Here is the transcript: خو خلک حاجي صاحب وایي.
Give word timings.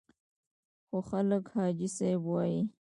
خو 0.87 0.97
خلک 1.09 1.43
حاجي 1.53 1.87
صاحب 1.97 2.21
وایي. 2.29 2.61